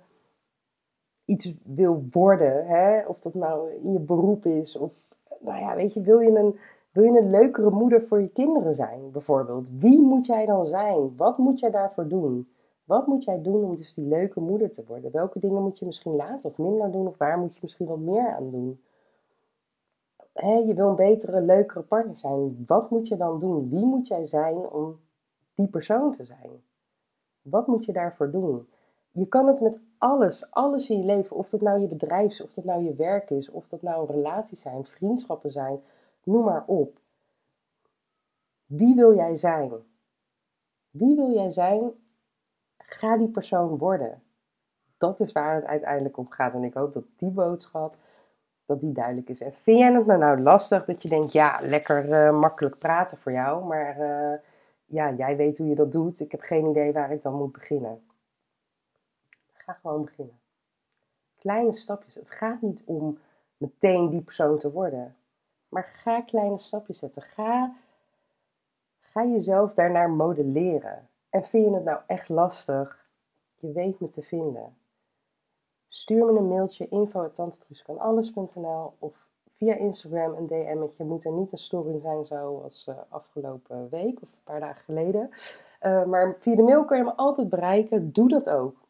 iets 1.25 1.55
wil 1.65 2.07
worden, 2.11 2.67
hè, 2.67 3.07
of 3.07 3.19
dat 3.19 3.35
nou 3.35 3.73
in 3.73 3.93
je 3.93 4.01
beroep 4.01 4.47
is, 4.47 4.77
of 4.77 4.93
nou 5.41 5.61
ja, 5.61 5.75
weet 5.75 5.95
je, 5.95 6.01
wil 6.01 6.21
je 6.21 6.31
een, 6.31 6.59
wil 6.93 7.05
je 7.05 7.21
een 7.21 7.31
leukere 7.31 7.71
moeder 7.71 8.03
voor 8.03 8.21
je 8.21 8.29
kinderen 8.29 8.75
zijn, 8.75 9.11
bijvoorbeeld? 9.11 9.71
Wie 9.79 10.03
moet 10.03 10.27
jij 10.27 10.47
dan 10.47 10.67
zijn? 10.67 11.17
Wat 11.17 11.39
moet 11.39 11.61
jij 11.61 11.71
daarvoor 11.71 12.09
doen? 12.09 12.49
Wat 12.85 13.07
moet 13.07 13.25
jij 13.25 13.43
doen 13.43 13.65
om 13.65 13.77
dus 13.77 13.95
die 13.95 14.07
leuke 14.07 14.41
moeder 14.41 14.71
te 14.71 14.85
worden? 14.87 15.13
Welke 15.13 15.39
dingen 15.39 15.63
moet 15.63 15.79
je 15.79 15.87
misschien 15.87 16.17
later 16.17 16.51
of 16.51 16.59
minder 16.59 16.91
doen? 16.91 17.07
Of 17.07 17.19
waar 17.19 17.39
moet 17.39 17.55
je 17.55 17.61
misschien 17.63 17.87
wat 17.87 17.99
meer 17.99 18.35
aan 18.35 18.51
doen? 18.51 18.81
je 20.67 20.73
wil 20.75 20.89
een 20.89 20.97
betere, 20.97 21.41
leukere 21.41 21.83
partner 21.83 22.17
zijn. 22.17 22.65
Wat 22.67 22.91
moet 22.91 23.09
je 23.09 23.17
dan 23.17 23.39
doen? 23.39 23.69
Wie 23.69 23.85
moet 23.85 24.09
jij 24.09 24.25
zijn 24.25 24.57
om 24.57 25.01
die 25.55 25.69
persoon 25.69 26.13
te 26.13 26.25
zijn? 26.25 26.51
Wat 27.43 27.67
moet 27.67 27.85
je 27.85 27.93
daarvoor 27.93 28.31
doen? 28.31 28.67
Je 29.13 29.27
kan 29.27 29.47
het 29.47 29.61
met 29.61 29.81
alles, 29.99 30.51
alles 30.51 30.91
in 30.91 30.99
je 30.99 31.05
leven, 31.05 31.37
of 31.37 31.49
dat 31.49 31.61
nou 31.61 31.81
je 31.81 31.89
bedrijf 31.89 32.31
is, 32.31 32.43
of 32.43 32.53
dat 32.53 32.65
nou 32.65 32.85
je 32.85 32.95
werk 32.95 33.31
is, 33.31 33.51
of 33.51 33.69
dat 33.69 33.83
nou 33.83 34.13
relaties 34.13 34.63
zijn, 34.63 34.85
vriendschappen 34.85 35.51
zijn, 35.51 35.81
noem 36.25 36.45
maar 36.45 36.65
op. 36.67 36.99
Wie 38.67 38.95
wil 38.95 39.15
jij 39.15 39.37
zijn? 39.37 39.73
Wie 40.91 41.17
wil 41.17 41.33
jij 41.33 41.51
zijn? 41.51 41.91
Ga 42.79 43.17
die 43.17 43.31
persoon 43.31 43.79
worden. 43.79 44.23
Dat 44.99 45.21
is 45.21 45.33
waar 45.33 45.55
het 45.55 45.65
uiteindelijk 45.65 46.17
om 46.17 46.31
gaat. 46.31 46.55
En 46.55 46.65
ik 46.65 46.75
hoop 46.75 46.93
dat 46.93 47.05
die 47.17 47.31
boodschap, 47.31 47.97
dat 48.67 48.81
die 48.81 48.93
duidelijk 48.93 49.29
is. 49.29 49.41
En 49.41 49.53
vind 49.53 49.79
jij 49.79 49.93
het 49.93 50.07
nou, 50.07 50.19
nou 50.19 50.41
lastig 50.41 50.85
dat 50.85 51.03
je 51.03 51.09
denkt, 51.09 51.33
ja, 51.33 51.59
lekker 51.63 52.09
uh, 52.09 52.39
makkelijk 52.41 52.79
praten 52.79 53.19
voor 53.19 53.33
jou, 53.33 53.65
maar 53.65 54.01
uh, 54.01 54.39
ja, 54.85 55.13
jij 55.13 55.37
weet 55.37 55.59
hoe 55.59 55.69
je 55.69 55.75
dat 55.75 55.93
doet. 55.93 56.21
Ik 56.21 56.31
heb 56.31 56.41
geen 56.41 56.67
idee 56.67 56.93
waar 56.93 57.13
ik 57.13 57.23
dan 57.23 57.35
moet 57.35 57.53
beginnen. 57.53 58.03
Ga 59.65 59.73
gewoon 59.73 60.05
beginnen. 60.05 60.41
Kleine 61.39 61.73
stapjes. 61.73 62.15
Het 62.15 62.31
gaat 62.31 62.61
niet 62.61 62.83
om 62.85 63.19
meteen 63.57 64.11
die 64.11 64.23
persoon 64.23 64.59
te 64.59 64.73
worden. 64.73 65.17
Maar 65.69 65.85
ga 65.85 66.21
kleine 66.21 66.59
stapjes 66.59 66.99
zetten. 66.99 67.23
Ga, 67.23 67.75
ga 69.01 69.25
jezelf 69.25 69.75
daarnaar 69.75 70.11
modelleren. 70.11 71.09
En 71.31 71.45
vind 71.45 71.67
je 71.67 71.75
het 71.75 71.85
nou 71.85 72.01
echt 72.07 72.29
lastig? 72.29 73.11
Je 73.57 73.73
weet 73.73 74.01
me 74.01 74.09
te 74.09 74.23
vinden. 74.23 74.77
Stuur 75.89 76.27
me 76.27 76.39
een 76.39 76.49
mailtje 76.49 76.89
info.tantetruuskanalles.nl 76.89 78.95
of 78.99 79.29
via 79.53 79.75
Instagram 79.75 80.35
een 80.35 80.47
DM'tje. 80.47 81.05
Moet 81.05 81.25
er 81.25 81.33
niet 81.33 81.53
een 81.53 81.59
story 81.59 82.01
zijn 82.01 82.27
zoals 82.27 82.87
uh, 82.89 82.97
afgelopen 83.09 83.89
week 83.89 84.23
of 84.23 84.29
een 84.29 84.45
paar 84.45 84.61
dagen 84.61 84.83
geleden. 84.83 85.31
Uh, 85.83 86.05
maar 86.05 86.37
via 86.39 86.57
de 86.57 86.63
mail 86.63 86.85
kan 86.85 86.97
je 86.97 87.05
me 87.05 87.15
altijd 87.15 87.49
bereiken. 87.49 88.13
Doe 88.13 88.29
dat 88.29 88.51
ook. 88.51 88.82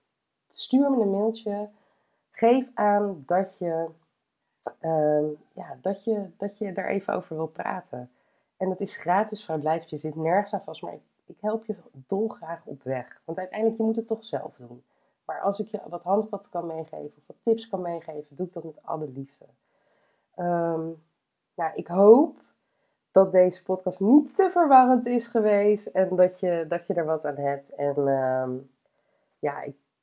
Stuur 0.55 0.91
me 0.91 1.03
een 1.03 1.11
mailtje. 1.11 1.69
Geef 2.31 2.71
aan 2.75 3.23
dat 3.27 3.59
je, 3.59 3.89
uh, 4.81 5.39
ja, 5.53 5.79
dat 5.81 6.05
je, 6.05 6.31
dat 6.37 6.59
je 6.59 6.73
daar 6.73 6.89
even 6.89 7.15
over 7.15 7.37
wil 7.37 7.47
praten. 7.47 8.11
En 8.57 8.71
het 8.71 8.81
is 8.81 8.97
gratis 8.97 9.45
vrijblijvend. 9.45 9.91
Je 9.91 9.97
zit 9.97 10.15
nergens 10.15 10.55
aan 10.55 10.63
vast. 10.63 10.83
Maar 10.83 10.93
ik, 10.93 11.03
ik 11.27 11.37
help 11.41 11.65
je 11.65 11.77
dolgraag 11.93 12.61
op 12.65 12.83
weg. 12.83 13.21
Want 13.25 13.39
uiteindelijk, 13.39 13.79
je 13.79 13.85
moet 13.87 13.97
het 13.97 14.07
toch 14.07 14.25
zelf 14.25 14.57
doen. 14.57 14.85
Maar 15.25 15.41
als 15.41 15.59
ik 15.59 15.67
je 15.67 15.81
wat 15.89 16.03
handvat 16.03 16.49
kan 16.49 16.67
meegeven 16.67 17.13
of 17.17 17.27
wat 17.27 17.37
tips 17.41 17.69
kan 17.69 17.83
meegeven, 17.83 18.37
doe 18.37 18.47
ik 18.47 18.53
dat 18.53 18.65
met 18.65 18.83
alle 18.83 19.09
liefde. 19.09 19.45
Um, 20.37 21.03
nou, 21.55 21.75
ik 21.75 21.87
hoop 21.87 22.41
dat 23.11 23.33
deze 23.33 23.63
podcast 23.63 24.01
niet 24.01 24.35
te 24.35 24.51
verwarrend 24.51 25.07
is 25.07 25.27
geweest 25.27 25.87
en 25.87 26.17
dat 26.17 26.41
je, 26.41 26.65
dat 26.69 26.87
je 26.87 26.95
er 26.95 27.05
wat 27.05 27.25
aan 27.25 27.37
hebt. 27.37 27.75
En 27.75 27.99
um, 28.09 28.71
ja, 29.39 29.63
ik, 29.63 29.77